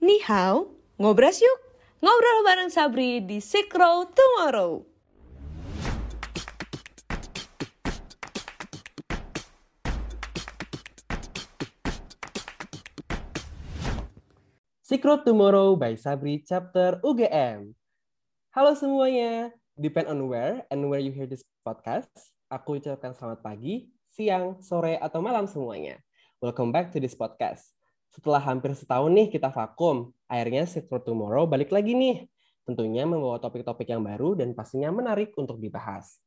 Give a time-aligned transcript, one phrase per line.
[0.00, 1.60] Ni hao, ngobras yuk.
[2.00, 3.36] Ngobrol bareng Sabri di
[3.76, 4.80] Road Tomorrow.
[14.80, 17.76] Secret Tomorrow by Sabri Chapter UGM.
[18.56, 22.08] Halo semuanya, depend on where and where you hear this podcast.
[22.48, 26.00] Aku ucapkan selamat pagi, siang, sore, atau malam semuanya.
[26.40, 27.76] Welcome back to this podcast.
[28.10, 32.26] Setelah hampir setahun nih kita vakum, akhirnya Secret Tomorrow balik lagi nih.
[32.66, 36.18] Tentunya membawa topik-topik yang baru dan pastinya menarik untuk dibahas.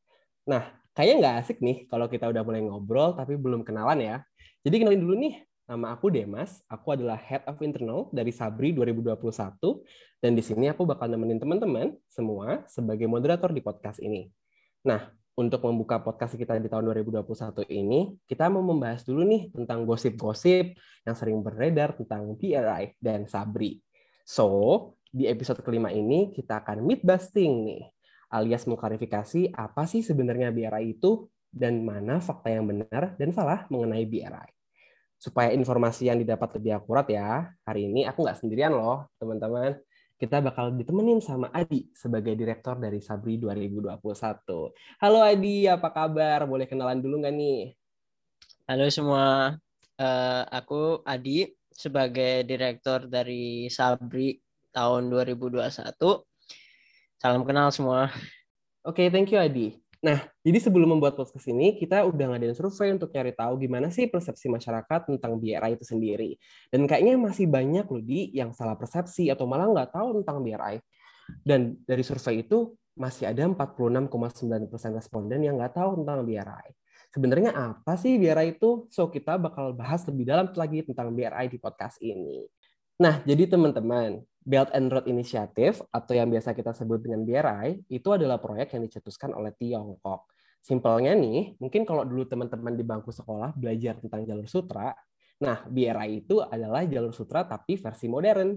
[0.44, 4.16] Nah, kayaknya nggak asik nih kalau kita udah mulai ngobrol tapi belum kenalan ya.
[4.64, 9.16] Jadi kenalin dulu nih, Nama aku Demas, aku adalah Head of Internal dari Sabri 2021
[10.20, 14.28] dan di sini aku bakal nemenin teman-teman semua sebagai moderator di podcast ini.
[14.84, 19.82] Nah, untuk membuka podcast kita di tahun 2021 ini, kita mau membahas dulu nih tentang
[19.84, 23.82] gosip-gosip yang sering beredar tentang BRI dan Sabri.
[24.22, 27.84] So, di episode kelima ini kita akan meet busting nih,
[28.30, 34.06] alias mengklarifikasi apa sih sebenarnya BRI itu dan mana fakta yang benar dan salah mengenai
[34.06, 34.50] BRI
[35.24, 37.48] supaya informasi yang didapat lebih akurat ya.
[37.64, 39.80] Hari ini aku nggak sendirian loh, teman-teman.
[40.24, 44.72] Kita bakal ditemenin sama Adi sebagai direktur dari Sabri 2021.
[45.04, 46.48] Halo Adi, apa kabar?
[46.48, 47.76] Boleh kenalan dulu nggak nih?
[48.64, 49.60] Halo semua,
[50.00, 54.40] uh, aku Adi sebagai direktur dari Sabri
[54.72, 55.92] tahun 2021.
[57.20, 58.08] Salam kenal semua.
[58.88, 59.83] Oke, okay, thank you Adi.
[60.04, 64.12] Nah, jadi sebelum membuat podcast ini, kita udah ngadain survei untuk nyari tahu gimana sih
[64.12, 66.36] persepsi masyarakat tentang BRI itu sendiri.
[66.68, 70.84] Dan kayaknya masih banyak loh di yang salah persepsi atau malah nggak tahu tentang BRI.
[71.40, 76.68] Dan dari survei itu masih ada 46,9% responden yang nggak tahu tentang BRI.
[77.16, 78.92] Sebenarnya apa sih BRI itu?
[78.92, 82.44] So, kita bakal bahas lebih dalam lagi tentang BRI di podcast ini.
[83.04, 88.16] Nah, jadi teman-teman, Belt and Road Initiative atau yang biasa kita sebut dengan BRI itu
[88.16, 90.32] adalah proyek yang dicetuskan oleh Tiongkok.
[90.64, 94.96] Simpelnya nih, mungkin kalau dulu teman-teman di bangku sekolah belajar tentang jalur sutra,
[95.44, 98.56] nah BRI itu adalah jalur sutra tapi versi modern.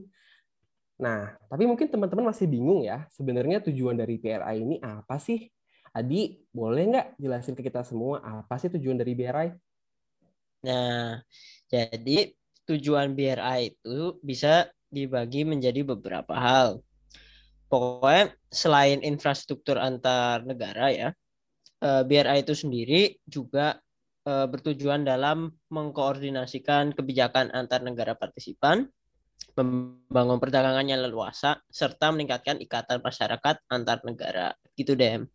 [1.02, 5.50] Nah, tapi mungkin teman-teman masih bingung ya, sebenarnya tujuan dari BRI ini apa sih?
[5.90, 9.50] Adi, boleh nggak jelasin ke kita semua apa sih tujuan dari BRI?
[10.70, 11.18] Nah,
[11.66, 12.30] jadi
[12.66, 16.82] tujuan BRI itu bisa dibagi menjadi beberapa hal.
[17.66, 21.08] Pokoknya selain infrastruktur antar negara ya,
[21.82, 23.78] eh, BRI itu sendiri juga
[24.26, 28.90] eh, bertujuan dalam mengkoordinasikan kebijakan antar negara partisipan,
[29.54, 34.50] membangun perdagangan yang leluasa, serta meningkatkan ikatan masyarakat antar negara.
[34.74, 35.30] Gitu, Dem.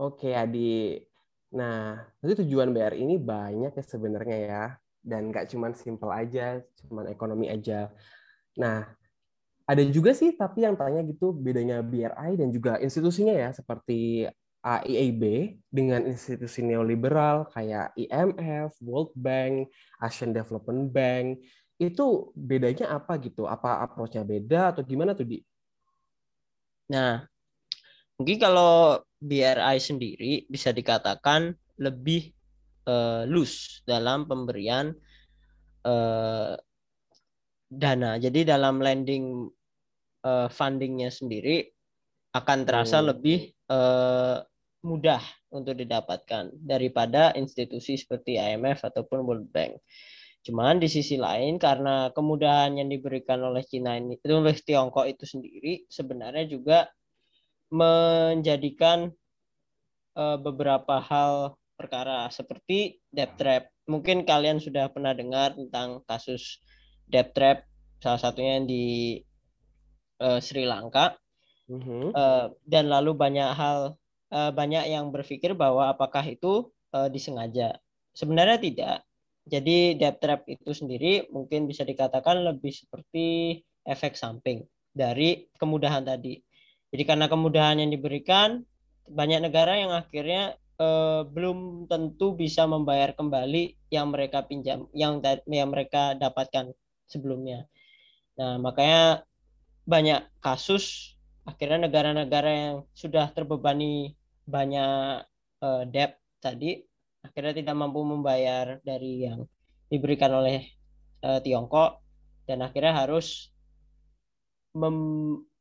[0.00, 0.96] Oke, Adi.
[1.52, 4.64] Nah, tujuan BRI ini banyak ya sebenarnya ya.
[5.02, 7.88] Dan nggak cuma simple aja, cuma ekonomi aja.
[8.58, 8.86] Nah,
[9.68, 14.24] ada juga sih tapi yang tanya gitu bedanya BRI dan juga institusinya ya seperti
[14.64, 15.22] AIIB
[15.70, 19.70] dengan institusi neoliberal kayak IMF, World Bank,
[20.02, 21.44] Asian Development Bank
[21.78, 23.46] itu bedanya apa gitu?
[23.46, 25.38] Apa approach-nya beda atau gimana tuh di?
[26.90, 27.22] Nah,
[28.18, 32.34] mungkin kalau BRI sendiri bisa dikatakan lebih
[32.88, 34.96] uh, loose dalam pemberian
[35.84, 36.56] uh,
[37.68, 38.16] dana.
[38.16, 39.44] Jadi dalam lending
[40.24, 41.68] uh, fundingnya sendiri
[42.32, 43.06] akan terasa hmm.
[43.12, 44.40] lebih uh,
[44.84, 45.20] mudah
[45.52, 49.80] untuk didapatkan daripada institusi seperti IMF ataupun World Bank.
[50.46, 55.26] Cuman di sisi lain karena kemudahan yang diberikan oleh Cina ini itu oleh Tiongkok itu
[55.26, 56.78] sendiri sebenarnya juga
[57.68, 59.12] menjadikan
[60.16, 63.70] uh, beberapa hal perkara seperti debt trap.
[63.86, 66.58] Mungkin kalian sudah pernah dengar tentang kasus
[67.06, 67.62] debt trap
[68.02, 68.86] salah satunya yang di
[70.18, 71.14] uh, Sri Lanka.
[71.68, 72.16] Uh-huh.
[72.16, 73.92] uh, dan lalu banyak hal
[74.32, 77.76] uh, banyak yang berpikir bahwa apakah itu uh, disengaja.
[78.16, 78.96] Sebenarnya tidak.
[79.48, 86.40] Jadi debt trap itu sendiri mungkin bisa dikatakan lebih seperti efek samping dari kemudahan tadi.
[86.88, 88.64] Jadi karena kemudahan yang diberikan
[89.08, 95.20] banyak negara yang akhirnya uh, belum tentu bisa membayar kembali yang mereka pinjam yang
[95.50, 96.72] yang mereka dapatkan
[97.10, 97.66] sebelumnya.
[98.38, 99.26] Nah, makanya
[99.88, 101.16] banyak kasus
[101.48, 104.14] akhirnya negara-negara yang sudah terbebani
[104.44, 105.24] banyak
[105.64, 106.84] uh, debt tadi
[107.24, 109.48] akhirnya tidak mampu membayar dari yang
[109.88, 110.68] diberikan oleh
[111.24, 112.04] uh, Tiongkok
[112.44, 113.50] dan akhirnya harus
[114.76, 114.96] mem,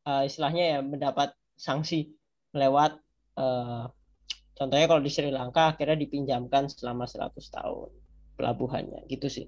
[0.05, 2.13] uh, istilahnya ya mendapat sanksi
[2.53, 2.99] lewat
[3.39, 3.89] uh,
[4.57, 7.89] contohnya kalau di Sri Lanka akhirnya dipinjamkan selama 100 tahun
[8.37, 9.47] pelabuhannya gitu sih.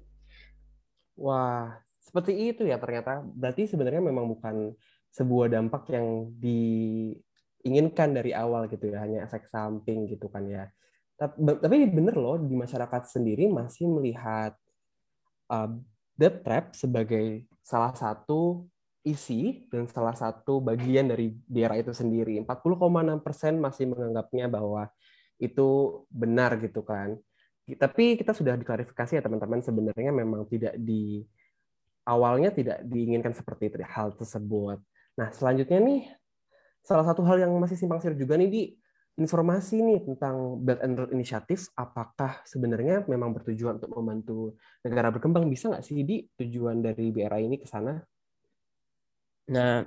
[1.20, 3.20] Wah, seperti itu ya ternyata.
[3.22, 4.72] Berarti sebenarnya memang bukan
[5.10, 10.64] sebuah dampak yang diinginkan dari awal gitu ya, hanya efek samping gitu kan ya.
[11.20, 14.56] Tapi bener loh di masyarakat sendiri masih melihat
[15.52, 15.68] uh,
[16.16, 18.64] debt trap sebagai salah satu
[19.04, 22.40] isi dan salah satu bagian dari daerah itu sendiri.
[22.40, 24.88] 40,6 persen masih menganggapnya bahwa
[25.40, 25.68] itu
[26.12, 27.16] benar gitu kan.
[27.64, 31.24] Tapi kita sudah diklarifikasi ya teman-teman sebenarnya memang tidak di
[32.04, 34.78] awalnya tidak diinginkan seperti itu hal tersebut.
[35.16, 36.00] Nah selanjutnya nih
[36.84, 38.62] salah satu hal yang masih simpang siur juga nih di
[39.20, 45.44] informasi nih tentang Belt and Road Initiative, apakah sebenarnya memang bertujuan untuk membantu negara berkembang?
[45.52, 48.00] Bisa nggak sih di tujuan dari BRI ini ke sana?
[49.52, 49.84] Nah,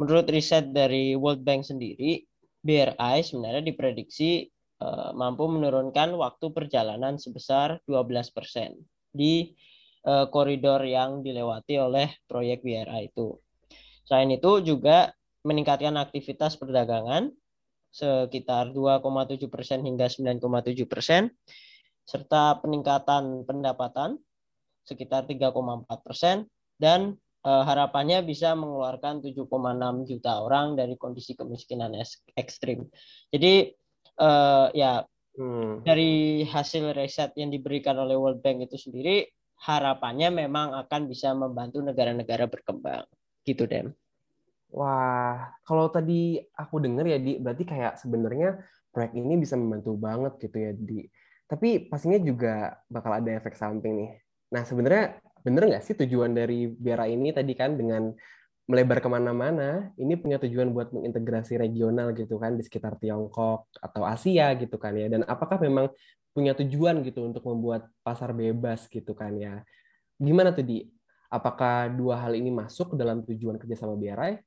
[0.00, 2.24] menurut riset dari World Bank sendiri,
[2.62, 4.46] BRI sebenarnya diprediksi
[4.80, 8.78] uh, mampu menurunkan waktu perjalanan sebesar 12%
[9.12, 9.52] di
[10.06, 13.36] uh, koridor yang dilewati oleh proyek BRI itu.
[14.06, 15.10] Selain itu juga
[15.42, 17.34] meningkatkan aktivitas perdagangan
[17.92, 21.28] sekitar 2,7 persen hingga 9,7 persen,
[22.08, 24.16] serta peningkatan pendapatan
[24.82, 26.48] sekitar 3,4 persen,
[26.80, 31.94] dan eh, harapannya bisa mengeluarkan 7,6 juta orang dari kondisi kemiskinan
[32.38, 32.86] ekstrim.
[33.30, 33.72] Jadi
[34.18, 35.02] eh, ya
[35.38, 35.84] hmm.
[35.84, 39.28] dari hasil riset yang diberikan oleh World Bank itu sendiri,
[39.62, 43.06] harapannya memang akan bisa membantu negara-negara berkembang.
[43.46, 43.94] Gitu, Dem.
[44.72, 48.58] Wah, kalau tadi aku dengar ya, Di, berarti kayak sebenarnya
[48.90, 51.04] proyek ini bisa membantu banget gitu ya, Di.
[51.46, 54.10] Tapi pastinya juga bakal ada efek samping nih.
[54.56, 58.14] Nah, sebenarnya bener nggak sih tujuan dari Biara ini tadi kan dengan
[58.70, 64.02] melebar ke mana-mana, ini punya tujuan buat mengintegrasi regional gitu kan di sekitar Tiongkok atau
[64.06, 65.10] Asia gitu kan ya.
[65.10, 65.90] Dan apakah memang
[66.32, 69.60] punya tujuan gitu untuk membuat pasar bebas gitu kan ya.
[70.16, 70.86] Gimana tuh Di?
[71.28, 74.40] Apakah dua hal ini masuk dalam tujuan kerjasama BRI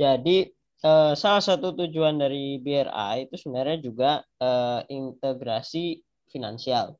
[0.00, 0.48] jadi
[0.80, 4.10] eh, salah satu tujuan dari BRI itu sebenarnya juga
[4.40, 6.00] eh, integrasi
[6.32, 6.96] finansial.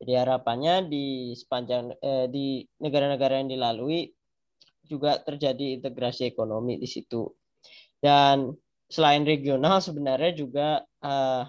[0.00, 4.08] Jadi harapannya di sepanjang eh, di negara-negara yang dilalui
[4.88, 7.28] juga terjadi integrasi ekonomi di situ.
[8.00, 8.48] Dan
[8.88, 10.68] selain regional sebenarnya juga
[11.04, 11.44] eh,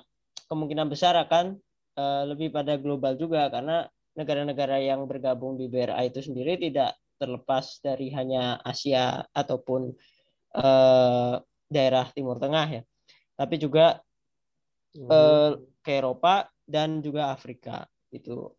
[0.51, 1.55] kemungkinan besar akan
[1.95, 3.87] eh, lebih pada global juga karena
[4.19, 9.95] negara-negara yang bergabung di BRI itu sendiri tidak terlepas dari hanya Asia ataupun
[10.59, 11.35] eh,
[11.71, 12.83] daerah Timur Tengah ya,
[13.39, 14.03] tapi juga
[14.99, 15.07] hmm.
[15.07, 18.51] eh, ke Eropa dan juga Afrika itu.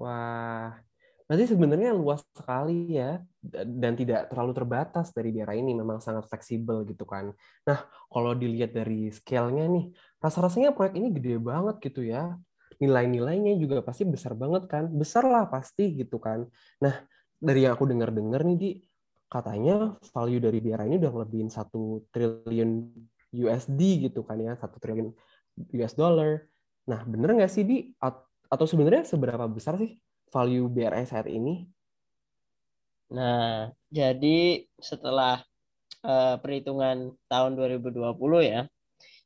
[0.00, 0.80] Wah,
[1.28, 3.20] berarti sebenarnya luas sekali ya
[3.52, 7.30] dan tidak terlalu terbatas dari daerah ini memang sangat fleksibel gitu kan.
[7.68, 12.34] Nah, kalau dilihat dari scale-nya nih, rasa-rasanya proyek ini gede banget gitu ya.
[12.80, 14.88] Nilai-nilainya juga pasti besar banget kan.
[14.88, 16.48] Besar lah pasti gitu kan.
[16.80, 17.04] Nah,
[17.36, 18.70] dari yang aku dengar-dengar nih di
[19.30, 22.90] katanya value dari BRI ini udah ngelebihin satu triliun
[23.30, 25.12] USD gitu kan ya, satu triliun
[25.76, 26.48] US dollar.
[26.90, 27.94] Nah, bener nggak sih, Di?
[28.50, 29.96] Atau sebenarnya seberapa besar sih
[30.28, 31.64] value BRI saat ini?
[33.14, 35.42] Nah, jadi setelah
[36.02, 38.10] uh, perhitungan tahun 2020
[38.42, 38.66] ya,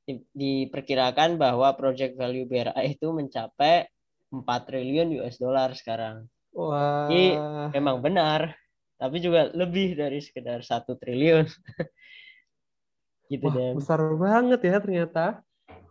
[0.04, 3.88] di, diperkirakan bahwa project value BRI itu mencapai
[4.28, 6.28] 4 triliun US dollar sekarang.
[6.52, 7.08] Wah.
[7.08, 7.40] Jadi
[7.74, 8.54] memang benar
[8.94, 11.44] tapi juga lebih dari sekedar satu triliun
[13.32, 15.24] gitu Wah, deh besar banget ya ternyata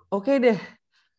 [0.07, 0.57] oke deh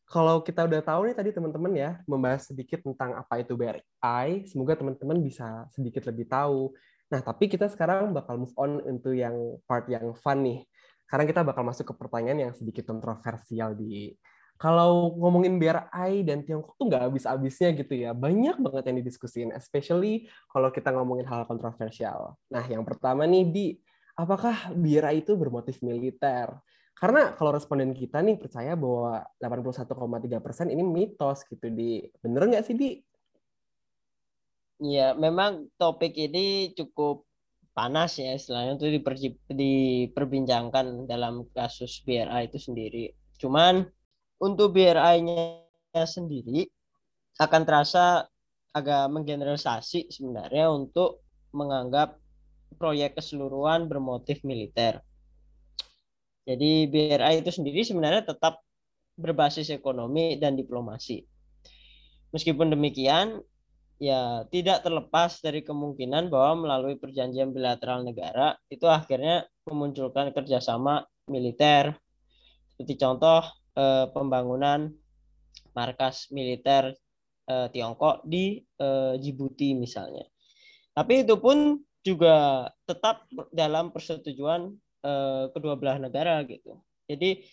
[0.04, 4.76] kalau kita udah tahu nih tadi teman-teman ya membahas sedikit tentang apa itu BRI semoga
[4.76, 6.72] teman-teman bisa sedikit lebih tahu
[7.08, 9.36] nah tapi kita sekarang bakal move on untuk yang
[9.68, 10.60] part yang fun nih
[11.04, 14.16] sekarang kita bakal masuk ke pertanyaan yang sedikit kontroversial di
[14.54, 18.14] kalau ngomongin BRI dan Tiongkok tuh nggak habis-habisnya gitu ya.
[18.14, 22.38] Banyak banget yang didiskusin, especially kalau kita ngomongin hal kontroversial.
[22.48, 23.66] Nah, yang pertama nih, Di,
[24.14, 26.54] apakah BRI itu bermotif militer?
[26.94, 32.06] Karena kalau responden kita nih percaya bahwa 81,3 persen ini mitos gitu, Di.
[32.22, 32.90] Bener nggak sih, Di?
[34.82, 37.26] Iya, memang topik ini cukup
[37.74, 39.02] panas ya istilahnya itu
[39.50, 43.10] diperbincangkan dalam kasus BRI itu sendiri.
[43.38, 43.82] Cuman
[44.38, 45.58] untuk BRI-nya
[46.06, 46.70] sendiri
[47.42, 48.30] akan terasa
[48.74, 52.18] agak menggeneralisasi sebenarnya untuk menganggap
[52.78, 55.02] proyek keseluruhan bermotif militer.
[56.44, 58.60] Jadi BRI itu sendiri sebenarnya tetap
[59.16, 61.24] berbasis ekonomi dan diplomasi.
[62.36, 63.40] Meskipun demikian,
[63.96, 71.96] ya tidak terlepas dari kemungkinan bahwa melalui perjanjian bilateral negara itu akhirnya memunculkan kerjasama militer.
[72.74, 73.40] Seperti contoh
[73.78, 74.90] eh, pembangunan
[75.74, 76.94] markas militer
[77.50, 80.24] uh, Tiongkok di uh, Djibouti misalnya.
[80.94, 84.70] Tapi itu pun juga tetap dalam persetujuan
[85.04, 86.80] uh, kedua belah negara gitu.
[87.04, 87.44] Jadi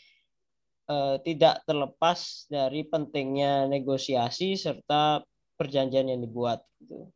[0.88, 5.22] uh, tidak terlepas dari pentingnya negosiasi serta
[5.60, 7.12] perjanjian yang dibuat gitu.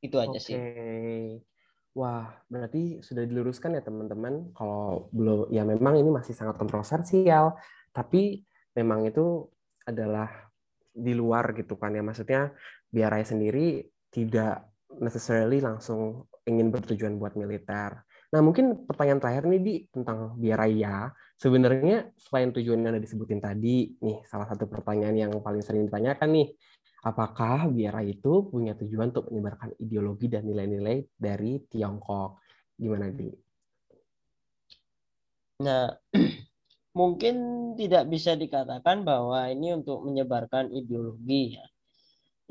[0.00, 0.42] Itu aja okay.
[0.42, 0.56] sih.
[1.96, 4.52] Wah, berarti sudah diluruskan ya teman-teman.
[4.52, 7.56] Kalau belum, ya memang ini masih sangat kontroversial,
[7.88, 8.44] tapi
[8.76, 9.48] memang itu
[9.88, 10.28] adalah
[10.92, 12.04] di luar gitu kan ya.
[12.04, 12.52] Maksudnya
[12.92, 13.80] biar Raya sendiri
[14.12, 14.68] tidak
[15.00, 18.05] necessarily langsung ingin bertujuan buat militer.
[18.36, 21.08] Nah, mungkin pertanyaan terakhir nih di tentang biaraya.
[21.40, 26.36] Sebenarnya selain tujuan yang ada disebutin tadi, nih salah satu pertanyaan yang paling sering ditanyakan
[26.36, 26.52] nih,
[27.00, 32.44] apakah biara itu punya tujuan untuk menyebarkan ideologi dan nilai-nilai dari Tiongkok?
[32.76, 33.32] Gimana, Di?
[35.64, 35.88] Nah,
[37.00, 37.36] mungkin
[37.80, 41.64] tidak bisa dikatakan bahwa ini untuk menyebarkan ideologi ya.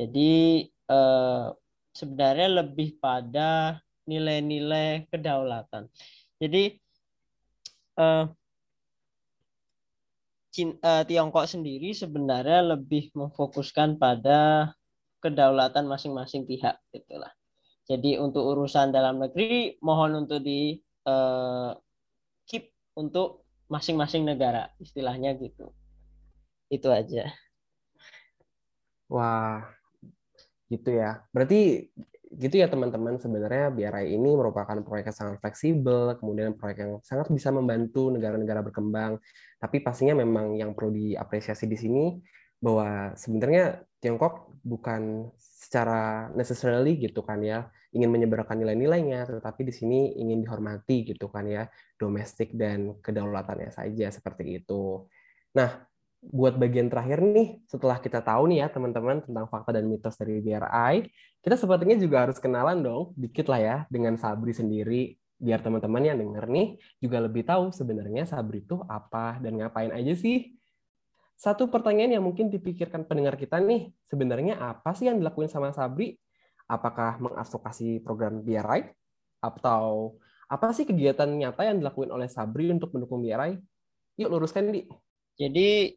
[0.02, 1.46] Jadi eh,
[1.94, 5.90] sebenarnya lebih pada nilai-nilai kedaulatan.
[6.42, 6.78] Jadi
[8.00, 8.26] eh,
[10.64, 14.72] uh, Tiongkok sendiri sebenarnya lebih memfokuskan pada
[15.20, 17.34] kedaulatan masing-masing pihak gitulah.
[17.86, 21.74] Jadi untuk urusan dalam negeri mohon untuk di uh,
[22.50, 25.74] keep untuk masing-masing negara istilahnya gitu.
[26.70, 27.30] Itu aja.
[29.06, 29.70] Wah,
[30.70, 31.22] gitu ya.
[31.30, 31.90] Berarti
[32.34, 33.22] gitu ya teman-teman.
[33.22, 38.66] Sebenarnya BRI ini merupakan proyek yang sangat fleksibel kemudian proyek yang sangat bisa membantu negara-negara
[38.66, 39.22] berkembang.
[39.62, 42.06] Tapi pastinya memang yang perlu diapresiasi di sini
[42.58, 50.14] bahwa sebenarnya Tiongkok bukan secara necessarily gitu kan ya ingin menyebarkan nilai-nilainya tetapi di sini
[50.20, 51.66] ingin dihormati gitu kan ya
[51.98, 55.10] domestik dan kedaulatannya saja seperti itu.
[55.58, 55.88] Nah
[56.32, 60.42] buat bagian terakhir nih, setelah kita tahu nih ya teman-teman tentang fakta dan mitos dari
[60.42, 61.06] BRI,
[61.46, 66.18] kita sepertinya juga harus kenalan dong, dikit lah ya, dengan Sabri sendiri, biar teman-teman yang
[66.18, 66.68] denger nih
[67.04, 70.56] juga lebih tahu sebenarnya Sabri itu apa dan ngapain aja sih.
[71.36, 76.16] Satu pertanyaan yang mungkin dipikirkan pendengar kita nih, sebenarnya apa sih yang dilakuin sama Sabri?
[76.66, 78.88] Apakah mengadvokasi program BRI?
[79.44, 80.16] Atau
[80.48, 83.60] apa sih kegiatan nyata yang dilakuin oleh Sabri untuk mendukung BRI?
[84.16, 84.88] Yuk luruskan, Di.
[85.36, 85.92] Jadi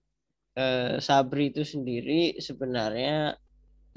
[0.56, 3.36] eh, Sabri itu sendiri sebenarnya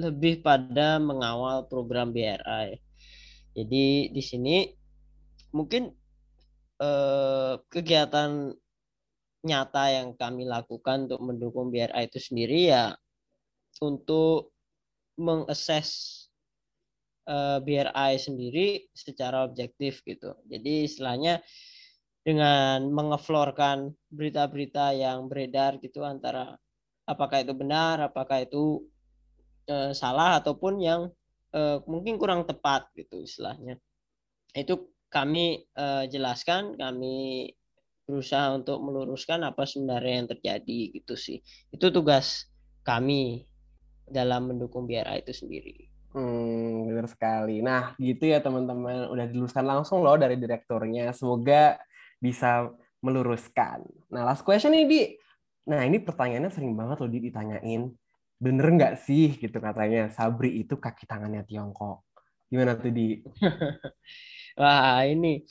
[0.01, 2.79] lebih pada mengawal program BRI.
[3.53, 4.65] Jadi di sini
[5.53, 5.91] mungkin
[6.81, 8.49] eh, kegiatan
[9.41, 12.93] nyata yang kami lakukan untuk mendukung BRI itu sendiri ya
[13.81, 14.53] untuk
[15.19, 15.89] mengakses
[17.27, 20.33] eh, BRI sendiri secara objektif gitu.
[20.49, 21.43] Jadi istilahnya
[22.21, 26.53] dengan mengeflorkan berita-berita yang beredar gitu antara
[27.09, 28.85] apakah itu benar, apakah itu
[29.65, 31.01] e, salah ataupun yang
[31.49, 33.81] e, mungkin kurang tepat gitu istilahnya.
[34.53, 37.49] Itu kami e, jelaskan, kami
[38.05, 41.41] berusaha untuk meluruskan apa sebenarnya yang terjadi gitu sih.
[41.73, 42.45] Itu tugas
[42.85, 43.49] kami
[44.05, 45.89] dalam mendukung BRA itu sendiri.
[46.11, 47.63] Hmm, benar sekali.
[47.63, 49.07] Nah, gitu ya teman-teman.
[49.07, 51.15] Udah diluruskan langsung loh dari direkturnya.
[51.15, 51.79] Semoga
[52.21, 52.69] bisa
[53.01, 53.81] meluruskan.
[54.13, 55.01] Nah, last question nih, Di.
[55.67, 57.89] Nah, ini pertanyaannya sering banget loh, Di, ditanyain.
[58.37, 62.05] Bener nggak sih, gitu katanya, Sabri itu kaki tangannya Tiongkok.
[62.47, 63.25] Gimana tuh, Di?
[64.61, 65.41] Wah, ini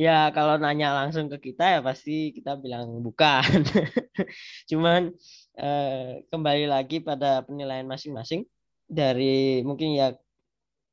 [0.00, 3.44] ya kalau nanya langsung ke kita ya pasti kita bilang bukan.
[4.70, 5.12] Cuman
[5.56, 8.44] eh, kembali lagi pada penilaian masing-masing
[8.90, 10.16] dari mungkin ya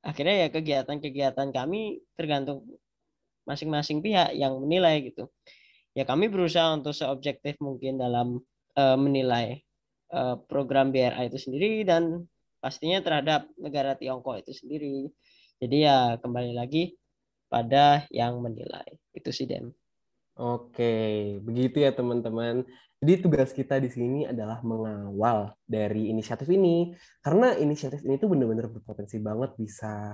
[0.05, 2.63] akhirnya ya kegiatan-kegiatan kami tergantung
[3.47, 5.31] masing-masing pihak yang menilai gitu.
[5.95, 8.43] Ya kami berusaha untuk seobjektif mungkin dalam
[8.77, 9.63] uh, menilai
[10.13, 12.27] uh, program BRI itu sendiri dan
[12.61, 15.09] pastinya terhadap negara Tiongkok itu sendiri.
[15.57, 16.93] Jadi ya kembali lagi
[17.49, 18.99] pada yang menilai.
[19.15, 19.73] Itu sih Dem.
[20.37, 22.61] Oke, begitu ya teman-teman.
[23.01, 26.93] Jadi tugas kita di sini adalah mengawal dari inisiatif ini.
[27.25, 30.13] Karena inisiatif ini tuh benar-benar berpotensi banget bisa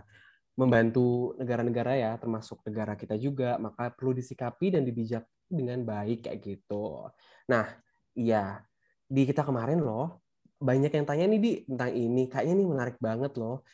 [0.54, 6.40] membantu negara-negara ya, termasuk negara kita juga, maka perlu disikapi dan dibijak dengan baik kayak
[6.42, 7.10] gitu.
[7.50, 7.66] Nah,
[8.14, 8.62] iya,
[9.10, 10.22] di kita kemarin loh,
[10.62, 13.66] banyak yang tanya nih di tentang ini, kayaknya nih menarik banget loh,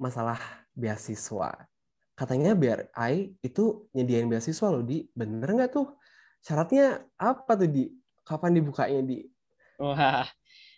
[0.00, 0.40] masalah
[0.72, 1.68] beasiswa.
[2.16, 6.00] Katanya biar I itu nyediain beasiswa loh di, bener nggak tuh?
[6.40, 7.92] Syaratnya apa tuh di?
[8.26, 9.22] Kapan dibukanya di?
[9.76, 10.24] Wah,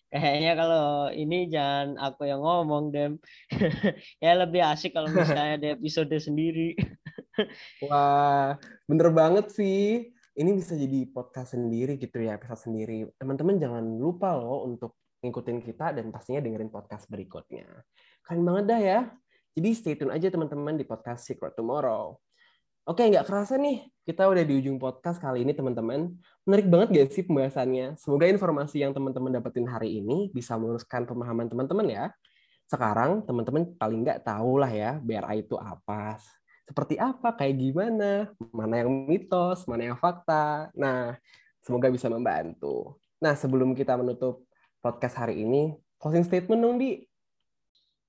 [0.09, 3.21] Kayaknya kalau ini jangan aku yang ngomong, Dem.
[4.25, 6.73] ya lebih asik kalau misalnya ada episode sendiri.
[7.85, 8.57] Wah,
[8.89, 10.09] bener banget sih.
[10.39, 13.05] Ini bisa jadi podcast sendiri gitu ya, episode sendiri.
[13.21, 17.67] Teman-teman jangan lupa loh untuk ngikutin kita dan pastinya dengerin podcast berikutnya.
[18.25, 19.01] Keren banget dah ya.
[19.59, 22.17] Jadi stay tune aja teman-teman di podcast Secret Tomorrow.
[22.89, 26.09] Oke, nggak kerasa nih, kita udah di ujung podcast kali ini teman-teman.
[26.49, 28.01] Menarik banget gak sih pembahasannya?
[28.01, 32.05] Semoga informasi yang teman-teman dapetin hari ini bisa meluruskan pemahaman teman-teman ya.
[32.65, 36.17] Sekarang teman-teman paling nggak tahu lah ya BRA itu apa,
[36.65, 40.73] seperti apa, kayak gimana, mana yang mitos, mana yang fakta.
[40.73, 41.13] Nah,
[41.61, 42.97] semoga bisa membantu.
[43.21, 44.49] Nah, sebelum kita menutup
[44.81, 47.05] podcast hari ini, closing statement dong, Di.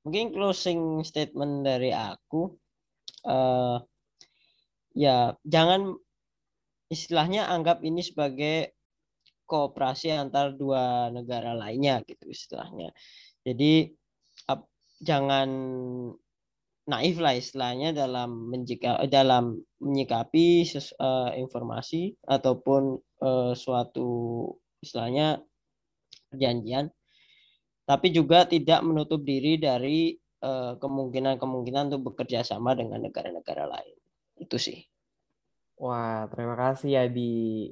[0.07, 2.55] Mungkin closing statement dari aku,
[3.27, 3.83] uh,
[4.99, 5.95] ya jangan
[6.91, 8.75] istilahnya anggap ini sebagai
[9.47, 12.91] kooperasi antar dua negara lainnya gitu istilahnya.
[13.47, 13.87] Jadi
[14.51, 14.67] ap,
[14.99, 15.49] jangan
[16.89, 24.09] naif lah istilahnya dalam menjika, dalam menyikapi ses, uh, informasi ataupun uh, suatu
[24.83, 25.39] istilahnya
[26.29, 26.91] perjanjian
[27.89, 30.13] tapi juga tidak menutup diri dari
[30.79, 33.98] kemungkinan-kemungkinan untuk bekerja sama dengan negara-negara lain.
[34.39, 34.87] Itu sih.
[35.79, 37.71] Wah, terima kasih ya di.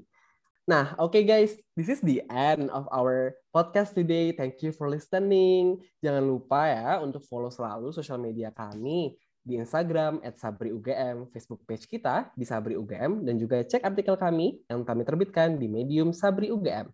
[0.68, 4.36] Nah, oke okay guys, this is the end of our podcast today.
[4.36, 5.80] Thank you for listening.
[6.04, 9.16] Jangan lupa ya untuk follow selalu sosial media kami
[9.48, 14.20] di Instagram at Sabri UGM, Facebook page kita di Sabri UGM, dan juga cek artikel
[14.20, 16.92] kami yang kami terbitkan di Medium Sabri UGM.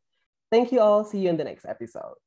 [0.53, 1.01] Thank you all.
[1.01, 2.21] See you in the next episode.